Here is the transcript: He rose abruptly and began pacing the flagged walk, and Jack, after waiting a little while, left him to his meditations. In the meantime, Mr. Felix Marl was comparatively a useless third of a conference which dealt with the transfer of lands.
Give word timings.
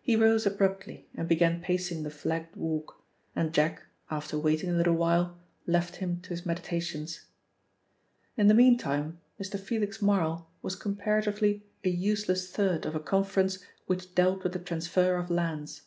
He 0.00 0.16
rose 0.16 0.46
abruptly 0.46 1.08
and 1.14 1.28
began 1.28 1.60
pacing 1.60 2.02
the 2.02 2.10
flagged 2.10 2.56
walk, 2.56 3.04
and 3.36 3.54
Jack, 3.54 3.84
after 4.10 4.36
waiting 4.36 4.70
a 4.70 4.74
little 4.74 4.96
while, 4.96 5.38
left 5.64 5.94
him 5.94 6.20
to 6.22 6.30
his 6.30 6.44
meditations. 6.44 7.26
In 8.36 8.48
the 8.48 8.54
meantime, 8.54 9.20
Mr. 9.40 9.60
Felix 9.60 10.02
Marl 10.02 10.50
was 10.60 10.74
comparatively 10.74 11.62
a 11.84 11.88
useless 11.88 12.50
third 12.50 12.84
of 12.84 12.96
a 12.96 12.98
conference 13.00 13.64
which 13.86 14.12
dealt 14.16 14.42
with 14.42 14.54
the 14.54 14.58
transfer 14.58 15.14
of 15.14 15.30
lands. 15.30 15.82